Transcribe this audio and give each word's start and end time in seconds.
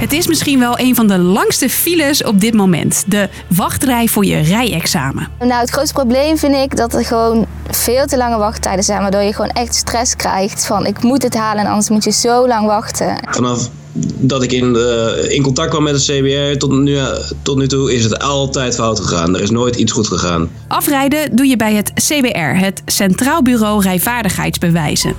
Het 0.00 0.12
is 0.12 0.26
misschien 0.26 0.58
wel 0.58 0.78
een 0.78 0.94
van 0.94 1.06
de 1.06 1.18
langste 1.18 1.68
files 1.68 2.24
op 2.24 2.40
dit 2.40 2.54
moment. 2.54 3.04
De 3.06 3.28
wachtrij 3.48 4.08
voor 4.08 4.24
je 4.24 4.38
rijexamen. 4.38 5.28
Nou, 5.38 5.60
het 5.60 5.70
grootste 5.70 5.94
probleem 5.94 6.38
vind 6.38 6.54
ik 6.54 6.76
dat 6.76 6.94
er 6.94 7.04
gewoon 7.04 7.46
veel 7.70 8.06
te 8.06 8.16
lange 8.16 8.36
wachttijden 8.36 8.84
zijn. 8.84 9.00
Waardoor 9.00 9.20
je 9.20 9.34
gewoon 9.34 9.50
echt 9.50 9.74
stress 9.74 10.16
krijgt 10.16 10.66
van 10.66 10.86
ik 10.86 11.02
moet 11.02 11.22
het 11.22 11.34
halen 11.34 11.64
en 11.64 11.70
anders 11.70 11.88
moet 11.88 12.04
je 12.04 12.10
zo 12.10 12.46
lang 12.46 12.66
wachten. 12.66 13.16
Vanaf 13.30 13.68
dat 14.18 14.42
ik 14.42 14.52
in, 14.52 14.74
uh, 14.76 15.30
in 15.30 15.42
contact 15.42 15.70
kwam 15.70 15.82
met 15.82 15.94
het 15.94 16.02
CBR 16.02 16.58
tot 16.58 16.70
nu, 16.70 16.98
tot 17.42 17.56
nu 17.56 17.68
toe 17.68 17.94
is 17.94 18.04
het 18.04 18.18
altijd 18.18 18.74
fout 18.74 19.00
gegaan. 19.00 19.34
Er 19.34 19.42
is 19.42 19.50
nooit 19.50 19.76
iets 19.76 19.92
goed 19.92 20.06
gegaan. 20.06 20.50
Afrijden 20.68 21.36
doe 21.36 21.46
je 21.46 21.56
bij 21.56 21.74
het 21.74 21.92
CBR, 21.94 22.58
het 22.64 22.82
Centraal 22.86 23.42
Bureau 23.42 23.82
Rijvaardigheidsbewijzen. 23.82 25.14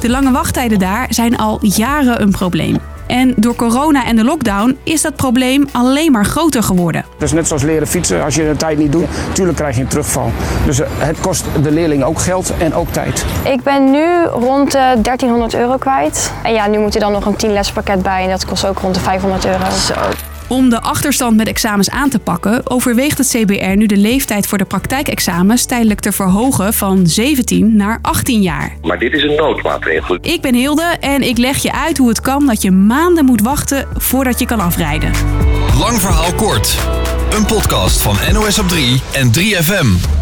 De 0.00 0.08
lange 0.10 0.30
wachttijden 0.30 0.78
daar 0.78 1.06
zijn 1.08 1.36
al 1.36 1.58
jaren 1.60 2.22
een 2.22 2.30
probleem. 2.30 2.76
En 3.06 3.34
door 3.36 3.54
corona 3.54 4.04
en 4.04 4.16
de 4.16 4.24
lockdown 4.24 4.78
is 4.82 5.02
dat 5.02 5.16
probleem 5.16 5.68
alleen 5.72 6.12
maar 6.12 6.24
groter 6.24 6.62
geworden. 6.62 7.04
Dus 7.18 7.32
net 7.32 7.46
zoals 7.46 7.62
leren 7.62 7.86
fietsen, 7.86 8.24
als 8.24 8.34
je 8.34 8.42
de 8.42 8.56
tijd 8.56 8.78
niet 8.78 8.92
doet, 8.92 9.06
natuurlijk 9.28 9.56
krijg 9.56 9.76
je 9.76 9.82
een 9.82 9.88
terugval. 9.88 10.32
Dus 10.64 10.80
eh, 10.80 10.88
het 10.98 11.20
kost 11.20 11.44
de 11.62 11.70
leerling 11.70 12.02
ook 12.02 12.18
geld 12.18 12.52
en 12.58 12.74
ook 12.74 12.88
tijd. 12.88 13.24
Ik 13.44 13.62
ben 13.62 13.90
nu 13.90 14.24
rond 14.24 14.72
de 14.72 14.94
1300 15.02 15.54
euro 15.54 15.76
kwijt. 15.76 16.32
En 16.42 16.52
ja, 16.52 16.66
nu 16.66 16.78
moet 16.78 16.94
er 16.94 17.00
dan 17.00 17.12
nog 17.12 17.26
een 17.26 17.36
10 17.36 17.52
lespakket 17.52 18.02
bij 18.02 18.22
en 18.22 18.30
dat 18.30 18.46
kost 18.46 18.66
ook 18.66 18.78
rond 18.78 18.94
de 18.94 19.00
500 19.00 19.46
euro. 19.46 19.64
Zo. 19.70 19.94
Om 20.48 20.68
de 20.68 20.80
achterstand 20.80 21.36
met 21.36 21.46
examens 21.46 21.90
aan 21.90 22.08
te 22.08 22.18
pakken, 22.18 22.70
overweegt 22.70 23.18
het 23.18 23.28
CBR 23.28 23.76
nu 23.76 23.86
de 23.86 23.96
leeftijd 23.96 24.46
voor 24.46 24.58
de 24.58 24.64
praktijkexamens 24.64 25.64
tijdelijk 25.64 26.00
te 26.00 26.12
verhogen 26.12 26.74
van 26.74 27.06
17 27.06 27.76
naar 27.76 27.98
18 28.02 28.42
jaar. 28.42 28.72
Maar 28.82 28.98
dit 28.98 29.12
is 29.12 29.22
een 29.22 29.34
noodmaatregel. 29.34 30.18
Ik 30.20 30.40
ben 30.40 30.54
Hilde 30.54 30.96
en 31.00 31.22
ik 31.22 31.38
leg 31.38 31.56
je 31.56 31.72
uit 31.72 31.98
hoe 31.98 32.08
het 32.08 32.20
kan 32.20 32.46
dat 32.46 32.62
je 32.62 32.70
maanden 32.70 33.24
moet 33.24 33.40
wachten 33.40 33.88
voordat 33.96 34.38
je 34.38 34.46
kan 34.46 34.60
afrijden. 34.60 35.10
Lang 35.78 36.00
verhaal 36.00 36.32
kort. 36.32 36.78
Een 37.30 37.46
podcast 37.46 38.02
van 38.02 38.16
NOS 38.32 38.58
op 38.58 38.68
3 38.68 39.00
en 39.12 39.30
3FM. 39.38 40.17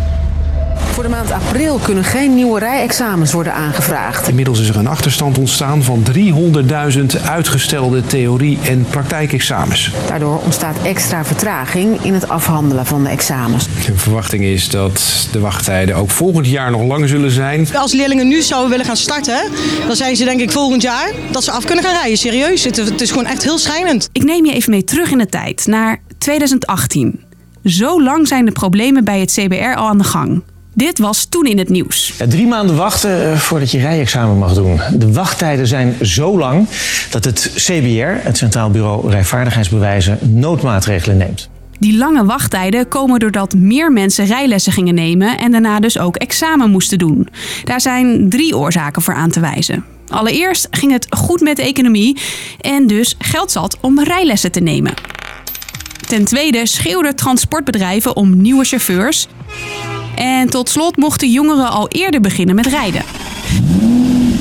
Voor 0.96 1.04
de 1.04 1.10
maand 1.10 1.30
april 1.30 1.78
kunnen 1.78 2.04
geen 2.04 2.34
nieuwe 2.34 2.58
rijexamens 2.58 3.32
worden 3.32 3.54
aangevraagd. 3.54 4.28
Inmiddels 4.28 4.60
is 4.60 4.68
er 4.68 4.76
een 4.76 4.86
achterstand 4.86 5.38
ontstaan 5.38 5.82
van 5.82 6.02
300.000 6.12 7.22
uitgestelde 7.24 8.02
theorie- 8.02 8.58
en 8.62 8.86
praktijkexamens. 8.90 9.92
Daardoor 10.08 10.40
ontstaat 10.44 10.76
extra 10.82 11.24
vertraging 11.24 12.02
in 12.02 12.14
het 12.14 12.28
afhandelen 12.28 12.86
van 12.86 13.02
de 13.02 13.08
examens. 13.08 13.66
De 13.86 13.96
verwachting 13.96 14.44
is 14.44 14.68
dat 14.68 15.28
de 15.32 15.40
wachttijden 15.40 15.96
ook 15.96 16.10
volgend 16.10 16.46
jaar 16.46 16.70
nog 16.70 16.82
langer 16.82 17.08
zullen 17.08 17.30
zijn. 17.30 17.68
Als 17.74 17.92
leerlingen 17.92 18.28
nu 18.28 18.42
zouden 18.42 18.70
willen 18.70 18.86
gaan 18.86 18.96
starten, 18.96 19.50
dan 19.86 19.96
zijn 19.96 20.16
ze 20.16 20.24
denk 20.24 20.40
ik 20.40 20.50
volgend 20.50 20.82
jaar 20.82 21.10
dat 21.30 21.44
ze 21.44 21.50
af 21.50 21.64
kunnen 21.64 21.84
gaan 21.84 21.94
rijden. 21.94 22.18
Serieus, 22.18 22.64
het 22.64 23.00
is 23.00 23.10
gewoon 23.10 23.26
echt 23.26 23.42
heel 23.42 23.58
schrijnend. 23.58 24.08
Ik 24.12 24.24
neem 24.24 24.44
je 24.44 24.52
even 24.52 24.70
mee 24.70 24.84
terug 24.84 25.10
in 25.10 25.18
de 25.18 25.26
tijd, 25.26 25.66
naar 25.66 26.00
2018. 26.18 27.24
Zo 27.64 28.02
lang 28.02 28.28
zijn 28.28 28.44
de 28.44 28.52
problemen 28.52 29.04
bij 29.04 29.20
het 29.20 29.32
CBR 29.32 29.76
al 29.76 29.88
aan 29.88 29.98
de 29.98 30.04
gang. 30.04 30.42
Dit 30.76 30.98
was 30.98 31.24
toen 31.24 31.44
in 31.44 31.58
het 31.58 31.68
nieuws. 31.68 32.14
Ja, 32.18 32.26
drie 32.26 32.46
maanden 32.46 32.76
wachten 32.76 33.30
eh, 33.30 33.38
voordat 33.38 33.70
je 33.70 33.78
rijexamen 33.78 34.38
mag 34.38 34.54
doen. 34.54 34.80
De 34.92 35.12
wachttijden 35.12 35.66
zijn 35.66 35.94
zo 36.02 36.38
lang 36.38 36.68
dat 37.10 37.24
het 37.24 37.50
CBR, 37.54 38.26
het 38.26 38.36
Centraal 38.36 38.70
Bureau 38.70 39.10
Rijvaardigheidsbewijzen, 39.10 40.18
noodmaatregelen 40.22 41.16
neemt. 41.16 41.48
Die 41.78 41.96
lange 41.96 42.24
wachttijden 42.24 42.88
komen 42.88 43.20
doordat 43.20 43.54
meer 43.54 43.92
mensen 43.92 44.26
rijlessen 44.26 44.72
gingen 44.72 44.94
nemen 44.94 45.38
en 45.38 45.52
daarna 45.52 45.80
dus 45.80 45.98
ook 45.98 46.16
examen 46.16 46.70
moesten 46.70 46.98
doen. 46.98 47.28
Daar 47.64 47.80
zijn 47.80 48.28
drie 48.28 48.56
oorzaken 48.56 49.02
voor 49.02 49.14
aan 49.14 49.30
te 49.30 49.40
wijzen. 49.40 49.84
Allereerst 50.08 50.68
ging 50.70 50.92
het 50.92 51.06
goed 51.10 51.40
met 51.40 51.56
de 51.56 51.62
economie 51.62 52.18
en 52.60 52.86
dus 52.86 53.14
geld 53.18 53.50
zat 53.50 53.76
om 53.80 54.02
rijlessen 54.02 54.52
te 54.52 54.60
nemen. 54.60 54.94
Ten 56.06 56.24
tweede 56.24 56.66
schreeuwden 56.66 57.16
transportbedrijven 57.16 58.16
om 58.16 58.42
nieuwe 58.42 58.64
chauffeurs. 58.64 59.28
En 60.16 60.50
tot 60.50 60.68
slot 60.68 60.96
mochten 60.96 61.30
jongeren 61.30 61.70
al 61.70 61.88
eerder 61.88 62.20
beginnen 62.20 62.54
met 62.54 62.66
rijden. 62.66 63.02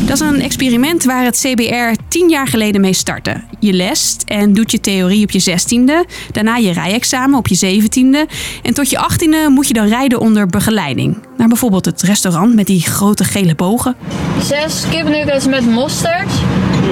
Dat 0.06 0.22
is 0.22 0.28
een 0.28 0.41
experiment 0.41 1.03
waar 1.03 1.24
het 1.24 1.40
CBR 1.40 2.02
tien 2.08 2.30
jaar 2.30 2.47
geleden 2.47 2.81
mee 2.81 2.94
startte. 2.94 3.41
Je 3.59 3.74
lest 3.74 4.24
en 4.28 4.53
doet 4.53 4.72
je 4.72 4.80
theorie 4.80 5.24
op 5.24 5.31
je 5.31 5.40
zestiende, 5.40 6.06
daarna 6.31 6.56
je 6.56 6.72
rijexamen 6.72 7.38
op 7.38 7.47
je 7.47 7.56
zeventiende 7.56 8.28
en 8.63 8.74
tot 8.74 8.90
je 8.90 8.97
achttiende 8.97 9.47
moet 9.50 9.68
je 9.68 9.74
dan 9.74 9.88
rijden 9.88 10.19
onder 10.19 10.47
begeleiding. 10.47 11.18
Naar 11.38 11.47
bijvoorbeeld 11.47 11.86
het 11.86 12.02
restaurant 12.02 12.56
met 12.56 12.68
die 12.68 12.81
grote 12.81 13.24
gele 13.24 13.56
bogen. 13.56 13.96
Zes 14.44 14.84
kipnuggets 14.90 15.47
met 15.47 15.66
mosterd. 15.66 16.31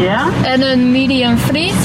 Ja. 0.01 0.27
En 0.43 0.61
een 0.61 0.91
medium 0.91 1.37
friet. 1.37 1.75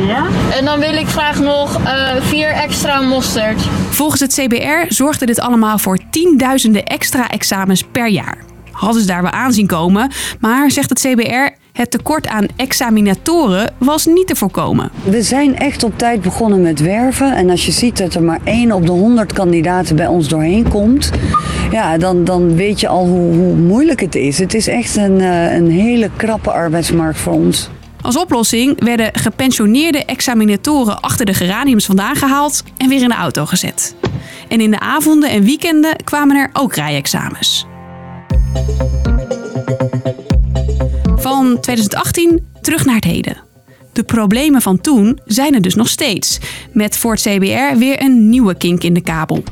Ja. 0.00 0.26
En 0.52 0.64
dan 0.64 0.80
wil 0.80 0.94
ik 0.94 1.06
graag 1.06 1.40
nog 1.40 1.80
uh, 1.80 2.16
vier 2.20 2.48
extra 2.48 3.00
mosterd. 3.00 3.62
Volgens 3.90 4.20
het 4.20 4.32
CBR 4.32 4.94
zorgde 4.94 5.26
dit 5.26 5.40
allemaal 5.40 5.78
voor 5.78 5.98
tienduizenden 6.10 6.84
extra 6.84 7.28
examens 7.28 7.82
per 7.92 8.08
jaar. 8.08 8.38
Hadden 8.70 9.00
ze 9.00 9.06
daar 9.06 9.22
wel 9.22 9.30
aanzien 9.30 9.66
komen, 9.66 10.10
maar 10.40 10.70
zegt 10.70 10.88
het 10.88 11.00
CBR, 11.00 11.60
het 11.72 11.90
tekort 11.90 12.26
aan 12.26 12.46
examinatoren 12.56 13.74
was 13.78 14.06
niet 14.06 14.26
te 14.26 14.36
voorkomen. 14.36 14.90
We 15.04 15.22
zijn 15.22 15.58
echt 15.58 15.84
op 15.84 15.98
tijd 15.98 16.22
begonnen 16.22 16.62
met 16.62 16.80
werven. 16.80 17.36
En 17.36 17.50
als 17.50 17.66
je 17.66 17.72
ziet 17.72 17.98
dat 17.98 18.14
er 18.14 18.22
maar 18.22 18.40
één 18.44 18.72
op 18.72 18.86
de 18.86 18.92
100 18.92 19.32
kandidaten 19.32 19.96
bij 19.96 20.06
ons 20.06 20.28
doorheen 20.28 20.68
komt, 20.68 21.10
ja, 21.70 21.98
dan, 21.98 22.24
dan 22.24 22.54
weet 22.56 22.80
je 22.80 22.88
al 22.88 23.06
hoe, 23.06 23.34
hoe 23.34 23.54
moeilijk 23.54 24.00
het 24.00 24.14
is. 24.14 24.38
Het 24.38 24.54
is 24.54 24.66
echt 24.66 24.96
een, 24.96 25.18
uh, 25.18 25.54
een 25.54 25.70
hele 25.70 26.10
krappe 26.16 26.50
arbeidsmarkt 26.50 27.18
voor 27.18 27.32
ons. 27.32 27.70
Als 28.02 28.16
oplossing 28.16 28.84
werden 28.84 29.10
gepensioneerde 29.14 30.04
examinatoren 30.04 31.00
achter 31.00 31.26
de 31.26 31.34
geraniums 31.34 31.84
vandaan 31.84 32.16
gehaald 32.16 32.62
en 32.76 32.88
weer 32.88 33.02
in 33.02 33.08
de 33.08 33.14
auto 33.14 33.46
gezet. 33.46 33.94
En 34.48 34.60
in 34.60 34.70
de 34.70 34.80
avonden 34.80 35.30
en 35.30 35.44
weekenden 35.44 35.96
kwamen 36.04 36.36
er 36.36 36.50
ook 36.52 36.74
rijexamens. 36.74 37.66
Van 41.16 41.60
2018 41.60 42.46
terug 42.60 42.84
naar 42.84 42.94
het 42.94 43.04
heden. 43.04 43.42
De 43.92 44.02
problemen 44.02 44.62
van 44.62 44.80
toen 44.80 45.18
zijn 45.24 45.54
er 45.54 45.62
dus 45.62 45.74
nog 45.74 45.88
steeds. 45.88 46.38
Met 46.72 47.02
het 47.02 47.20
CBR 47.20 47.78
weer 47.78 48.02
een 48.02 48.28
nieuwe 48.28 48.54
kink 48.54 48.82
in 48.82 48.94
de 48.94 49.02
kabel. 49.02 49.42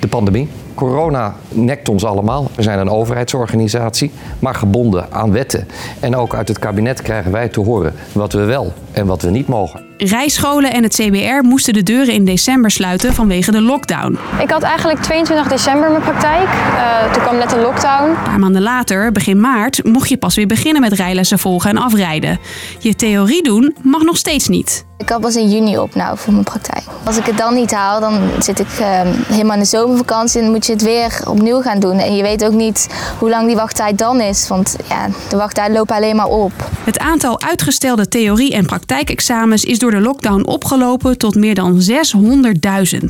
De 0.00 0.08
pandemie. 0.08 0.48
Corona 0.74 1.34
nekt 1.48 1.88
ons 1.88 2.04
allemaal. 2.04 2.50
We 2.54 2.62
zijn 2.62 2.78
een 2.78 2.90
overheidsorganisatie, 2.90 4.10
maar 4.38 4.54
gebonden 4.54 5.12
aan 5.12 5.32
wetten. 5.32 5.68
En 6.00 6.16
ook 6.16 6.34
uit 6.34 6.48
het 6.48 6.58
kabinet 6.58 7.02
krijgen 7.02 7.32
wij 7.32 7.48
te 7.48 7.60
horen 7.60 7.94
wat 8.12 8.32
we 8.32 8.44
wel 8.44 8.72
en 8.92 9.06
wat 9.06 9.22
we 9.22 9.30
niet 9.30 9.48
mogen. 9.48 9.86
Rijscholen 9.96 10.72
en 10.72 10.82
het 10.82 10.94
CBR 10.94 11.46
moesten 11.46 11.72
de 11.72 11.82
deuren 11.82 12.14
in 12.14 12.24
december 12.24 12.70
sluiten 12.70 13.14
vanwege 13.14 13.50
de 13.50 13.60
lockdown. 13.60 14.18
Ik 14.40 14.50
had 14.50 14.62
eigenlijk 14.62 15.00
22 15.00 15.48
december 15.48 15.90
mijn 15.90 16.02
praktijk. 16.02 16.48
Uh, 16.48 17.12
toen 17.12 17.22
kwam 17.22 17.36
net 17.36 17.50
de 17.50 17.58
lockdown. 17.58 18.08
Een 18.08 18.22
paar 18.24 18.38
maanden 18.38 18.62
later, 18.62 19.12
begin 19.12 19.40
maart, 19.40 19.84
mocht 19.84 20.08
je 20.08 20.18
pas 20.18 20.34
weer 20.34 20.46
beginnen 20.46 20.80
met 20.82 20.92
rijlessen 20.92 21.38
volgen 21.38 21.70
en 21.70 21.76
afrijden. 21.76 22.38
Je 22.78 22.94
theorie 22.94 23.42
doen 23.42 23.76
mag 23.82 24.02
nog 24.02 24.16
steeds 24.16 24.48
niet. 24.48 24.87
Ik 24.98 25.08
had 25.08 25.20
pas 25.20 25.36
in 25.36 25.50
juni 25.50 25.78
op 25.78 25.94
nou 25.94 26.18
voor 26.18 26.32
mijn 26.32 26.44
praktijk. 26.44 26.84
Als 27.04 27.16
ik 27.16 27.24
het 27.24 27.38
dan 27.38 27.54
niet 27.54 27.70
haal, 27.70 28.00
dan 28.00 28.30
zit 28.38 28.58
ik 28.58 28.78
uh, 28.80 29.00
helemaal 29.26 29.54
in 29.54 29.62
de 29.62 29.68
zomervakantie 29.68 30.40
en 30.40 30.50
moet 30.50 30.66
je 30.66 30.72
het 30.72 30.82
weer 30.82 31.20
opnieuw 31.28 31.60
gaan 31.60 31.80
doen. 31.80 31.98
En 31.98 32.16
je 32.16 32.22
weet 32.22 32.44
ook 32.44 32.52
niet 32.52 32.88
hoe 33.18 33.30
lang 33.30 33.46
die 33.46 33.56
wachttijd 33.56 33.98
dan 33.98 34.20
is, 34.20 34.48
want 34.48 34.76
ja, 34.88 35.08
de 35.28 35.36
wachttijd 35.36 35.72
loopt 35.72 35.90
alleen 35.90 36.16
maar 36.16 36.26
op. 36.26 36.52
Het 36.84 36.98
aantal 36.98 37.40
uitgestelde 37.40 38.08
theorie- 38.08 38.52
en 38.52 38.66
praktijkexamens 38.66 39.64
is 39.64 39.78
door 39.78 39.90
de 39.90 40.00
lockdown 40.00 40.46
opgelopen 40.46 41.18
tot 41.18 41.34
meer 41.34 41.54
dan 41.54 41.82
600.000. 41.82 43.04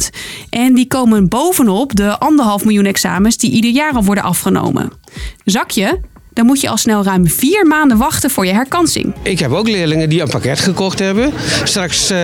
En 0.51 0.75
die 0.75 0.87
komen 0.87 1.29
bovenop 1.29 1.97
de 1.97 2.19
anderhalf 2.19 2.65
miljoen 2.65 2.87
examens 2.87 3.37
die 3.37 3.51
ieder 3.51 3.71
jaar 3.71 3.93
al 3.93 4.05
worden 4.05 4.25
afgenomen. 4.25 4.93
Zak 5.45 5.71
je? 5.71 6.01
Dan 6.39 6.47
moet 6.47 6.61
je 6.61 6.69
al 6.69 6.77
snel 6.77 7.05
ruim 7.05 7.29
vier 7.29 7.67
maanden 7.67 7.97
wachten 7.97 8.31
voor 8.31 8.47
je 8.47 8.53
herkansing. 8.53 9.15
Ik 9.23 9.39
heb 9.39 9.53
ook 9.53 9.69
leerlingen 9.69 10.09
die 10.09 10.21
een 10.21 10.29
pakket 10.29 10.61
gekocht 10.61 10.99
hebben. 10.99 11.33
Straks 11.65 12.11
uh, 12.11 12.19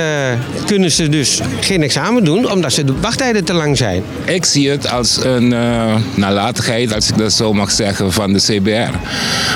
kunnen 0.66 0.90
ze 0.90 1.08
dus 1.08 1.40
geen 1.60 1.82
examen 1.82 2.24
doen 2.24 2.50
omdat 2.50 2.72
ze 2.72 2.84
de 2.84 3.00
wachttijden 3.00 3.44
te 3.44 3.52
lang 3.52 3.76
zijn. 3.76 4.02
Ik 4.24 4.44
zie 4.44 4.70
het 4.70 4.90
als 4.90 5.24
een 5.24 5.52
uh, 5.52 5.94
nalatigheid, 6.14 6.94
als 6.94 7.08
ik 7.08 7.18
dat 7.18 7.32
zo 7.32 7.52
mag 7.52 7.70
zeggen, 7.70 8.12
van 8.12 8.32
de 8.32 8.40
CBR. 8.40 8.96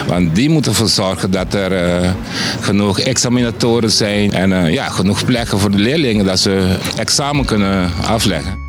Want 0.07 0.35
die 0.35 0.51
moeten 0.51 0.73
ervoor 0.73 0.89
zorgen 0.89 1.31
dat 1.31 1.55
er 1.55 2.03
uh, 2.03 2.11
genoeg 2.61 3.01
examinatoren 3.01 3.91
zijn 3.91 4.33
en 4.33 4.73
ja, 4.73 4.89
genoeg 4.89 5.25
plekken 5.25 5.59
voor 5.59 5.71
de 5.71 5.79
leerlingen 5.79 6.25
dat 6.25 6.39
ze 6.39 6.77
examen 6.97 7.45
kunnen 7.45 7.91
afleggen. 8.07 8.68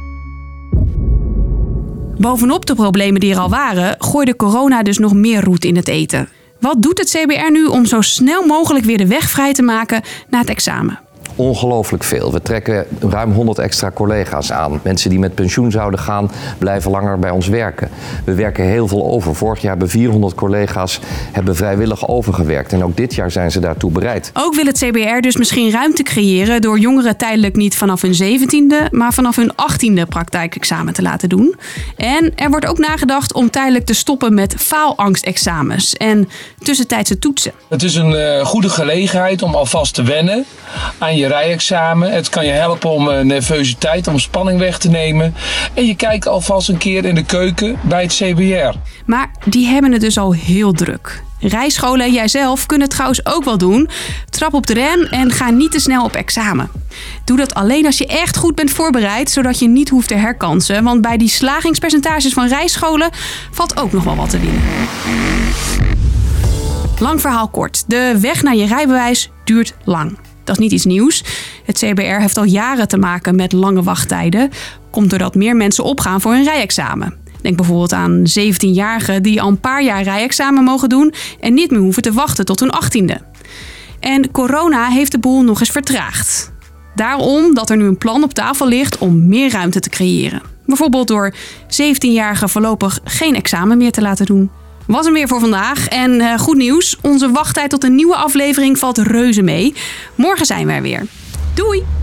Bovenop 2.19 2.66
de 2.66 2.75
problemen 2.75 3.19
die 3.19 3.33
er 3.33 3.39
al 3.39 3.50
waren, 3.50 3.95
gooide 3.98 4.36
corona 4.36 4.83
dus 4.83 4.98
nog 4.98 5.13
meer 5.13 5.44
roet 5.44 5.63
in 5.63 5.75
het 5.75 5.88
eten. 5.88 6.30
Wat 6.60 6.81
doet 6.81 6.98
het 6.98 7.10
CBR 7.10 7.51
nu 7.51 7.66
om 7.66 7.86
zo 7.86 8.01
snel 8.01 8.45
mogelijk 8.45 8.86
weer 8.86 8.98
de 8.98 9.07
weg 9.07 9.30
vrij 9.30 9.54
te 9.54 9.62
maken 9.62 10.01
naar 10.30 10.39
het 10.39 10.50
examen? 10.50 11.00
Ongelooflijk 11.39 12.03
veel. 12.03 12.31
We 12.31 12.41
trekken 12.41 12.86
ruim 13.00 13.31
100 13.31 13.57
extra 13.57 13.91
collega's 13.91 14.51
aan. 14.51 14.80
Mensen 14.83 15.09
die 15.09 15.19
met 15.19 15.36
pensioen 15.36 15.71
zouden 15.71 16.00
gaan, 16.00 16.31
blijven 16.57 16.91
langer 16.91 17.19
bij 17.19 17.30
ons 17.30 17.47
werken. 17.47 17.89
We 18.25 18.33
werken 18.33 18.65
heel 18.65 18.88
veel 18.88 19.06
over. 19.06 19.36
Vorig 19.36 19.62
jaar 19.62 19.69
hebben 19.69 19.89
400 19.89 20.36
collega's 20.36 21.00
hebben 21.31 21.56
vrijwillig 21.56 22.07
overgewerkt. 22.07 22.74
En 22.74 22.83
ook 22.83 22.97
dit 22.97 23.15
jaar 23.15 23.31
zijn 23.31 23.51
ze 23.51 23.59
daartoe 23.59 23.91
bereid. 23.91 24.31
Ook 24.33 24.56
wil 24.56 24.65
het 24.65 24.77
CBR 24.77 25.19
dus 25.19 25.38
misschien 25.38 25.71
ruimte 25.71 26.03
creëren 26.03 26.62
door 26.62 26.80
jongeren 26.80 27.18
tijdelijk 27.18 27.56
niet 27.56 27.77
vanaf 27.77 28.01
hun 28.01 28.13
17e, 28.13 28.89
maar 28.91 29.13
vanaf 29.13 29.36
hun 29.36 29.51
18e 29.51 30.07
praktijkexamen 30.09 30.94
te 30.94 31.01
laten 31.01 31.30
doen. 31.30 31.56
En 31.95 32.31
er 32.36 32.50
wordt 32.50 32.65
ook 32.65 32.77
nagedacht 32.77 33.33
om 33.33 33.50
tijdelijk 33.50 33.86
te 33.86 33.94
stoppen 33.94 34.33
met 34.33 34.56
faalangstexamens 34.57 35.94
en 35.94 36.30
tussentijdse 36.59 37.19
toetsen. 37.19 37.51
Het 37.68 37.83
is 37.83 37.95
een 37.95 38.12
uh, 38.12 38.45
goede 38.45 38.69
gelegenheid 38.69 39.41
om 39.41 39.56
alvast 39.56 39.94
te 39.94 40.03
wennen 40.03 40.45
aan 40.97 41.18
je 41.18 41.27
rijexamen. 41.30 42.12
Het 42.12 42.30
kan 42.30 42.46
je 42.46 42.52
helpen 42.52 42.90
om 42.90 43.08
uh, 43.08 43.20
nervositeit, 43.20 44.08
om 44.08 44.20
spanning 44.20 44.60
weg 44.60 44.78
te 44.78 44.90
nemen. 44.90 45.36
En 45.74 45.86
je 45.86 45.96
kijkt 45.96 46.28
alvast 46.28 46.70
een 46.70 46.78
keer 46.78 47.06
in 47.06 47.16
de 47.16 47.24
keuken 47.24 47.80
bij 47.81 48.02
het 48.02 48.14
CBR. 48.14 48.78
Maar 49.06 49.31
die 49.46 49.68
hebben 49.68 49.92
het 49.92 50.02
dus 50.02 50.18
al 50.18 50.34
heel 50.34 50.72
druk. 50.72 51.24
Rijscholen 51.40 52.06
en 52.06 52.14
jijzelf 52.14 52.66
kunnen 52.66 52.88
het 52.88 52.96
trouwens 52.96 53.26
ook 53.26 53.44
wel 53.44 53.58
doen. 53.58 53.90
Trap 54.30 54.54
op 54.54 54.68
de 54.68 54.74
rem 54.74 55.02
en 55.02 55.31
ga 55.31 55.50
niet 55.50 55.72
te 55.72 55.80
snel 55.80 56.04
op 56.04 56.16
examen. 56.16 56.70
Doe 57.26 57.38
dat 57.38 57.54
alleen 57.54 57.86
als 57.86 57.98
je 57.98 58.08
echt 58.08 58.38
goed 58.38 58.56
bent 58.56 58.72
voorbereid, 58.72 59.30
zodat 59.30 59.60
je 59.60 59.68
niet 59.68 59.90
hoeft 59.90 60.08
te 60.08 60.16
herkansen. 60.16 60.84
Want 60.84 61.02
bij 61.02 61.18
die 61.18 61.30
slagingspercentages 61.30 62.34
van 62.34 62.48
rijscholen 62.48 63.10
valt 63.52 63.80
ook 63.80 63.92
nog 63.92 64.04
wel 64.04 64.16
wat 64.16 64.30
te 64.30 64.40
winnen. 64.40 64.62
Lang 67.00 67.22
verhaal 67.22 67.48
kort. 67.48 67.84
De 67.88 68.18
weg 68.22 68.44
naar 68.44 68.56
je 68.56 68.66
rijbewijs 68.66 69.32
duurt 69.44 69.74
lang. 69.84 70.18
Dat 70.50 70.57
is 70.57 70.63
niet 70.63 70.74
iets 70.74 70.86
nieuws. 70.86 71.24
Het 71.66 71.78
CBR 71.78 72.01
heeft 72.01 72.38
al 72.38 72.44
jaren 72.44 72.88
te 72.88 72.98
maken 72.98 73.36
met 73.36 73.51
lange 73.51 73.84
wachttijden. 73.84 74.50
Komt 74.92 75.10
doordat 75.10 75.36
meer 75.36 75.56
mensen 75.56 75.84
opgaan 75.84 76.22
voor 76.22 76.34
een 76.34 76.44
rijexamen. 76.44 77.13
Denk 77.42 77.56
bijvoorbeeld 77.56 77.94
aan 77.94 78.24
17-jarigen 78.40 79.22
die 79.22 79.42
al 79.42 79.48
een 79.48 79.60
paar 79.60 79.84
jaar 79.84 80.04
rijexamen 80.04 80.63
mogen 80.63 80.90
doen 80.90 81.13
en 81.40 81.54
niet 81.54 81.72
meer 81.72 81.80
hoeven 81.80 82.01
te 82.01 82.12
wachten 82.12 82.46
tot 82.46 82.60
hun 82.60 82.74
18e. 82.74 83.16
En 84.00 84.31
corona 84.31 84.88
heeft 84.88 85.12
de 85.12 85.19
boel 85.19 85.42
nog 85.42 85.60
eens 85.60 85.69
vertraagd. 85.69 86.51
Daarom 86.96 87.54
dat 87.54 87.69
er 87.69 87.78
nu 87.78 87.86
een 87.86 87.98
plan 87.98 88.24
op 88.24 88.34
tafel 88.34 88.68
ligt 88.68 88.98
om 88.98 89.28
meer 89.28 89.51
ruimte 89.51 89.80
te 89.80 89.90
creëren. 89.90 90.42
Bijvoorbeeld 90.66 91.07
door 91.07 91.34
17-jarigen 91.66 92.50
voorlopig 92.50 93.00
geen 93.04 93.36
examen 93.36 93.78
meer 93.78 93.92
te 93.92 94.01
laten 94.01 94.25
doen. 94.25 94.50
Was 94.89 95.06
hem 95.06 95.13
weer 95.13 95.27
voor 95.27 95.39
vandaag. 95.39 95.88
En 95.88 96.12
uh, 96.12 96.38
goed 96.38 96.57
nieuws, 96.57 96.97
onze 97.01 97.31
wachttijd 97.31 97.69
tot 97.69 97.83
een 97.83 97.95
nieuwe 97.95 98.15
aflevering 98.15 98.77
valt 98.77 98.97
reuze 98.97 99.41
mee. 99.41 99.74
Morgen 100.15 100.45
zijn 100.45 100.68
we 100.68 100.74
er 100.74 100.81
weer. 100.81 101.06
Doei! 101.53 101.99